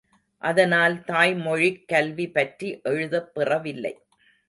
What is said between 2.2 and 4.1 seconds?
பற்றி எழுதப் பெறவில்லை.